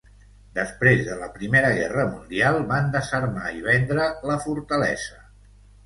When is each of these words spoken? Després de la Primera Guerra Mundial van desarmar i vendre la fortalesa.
Després 0.59 1.03
de 1.09 1.17
la 1.19 1.27
Primera 1.35 1.69
Guerra 1.81 2.07
Mundial 2.15 2.59
van 2.73 2.91
desarmar 2.99 3.55
i 3.61 3.65
vendre 3.71 4.11
la 4.33 4.43
fortalesa. 4.51 5.27